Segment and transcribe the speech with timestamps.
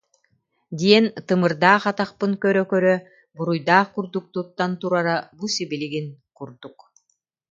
[0.79, 2.95] диэн тымырдаах атахпын көрө-көрө
[3.37, 6.77] буруйдаах курдук туттан турара бу сибилигин курдук